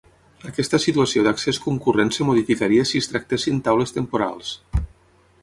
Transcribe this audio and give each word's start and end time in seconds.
Aquesta 0.51 0.77
situació 0.85 1.25
d'accés 1.27 1.59
concurrent 1.65 2.13
es 2.15 2.19
modificaria 2.31 2.87
si 2.93 3.03
es 3.05 3.11
tractessin 3.13 3.61
taules 3.69 3.95
temporals. 3.99 4.57